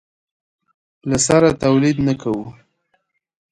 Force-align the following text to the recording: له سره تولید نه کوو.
له 1.09 1.17
سره 1.27 1.49
تولید 1.63 1.97
نه 2.07 2.13
کوو. 2.21 2.45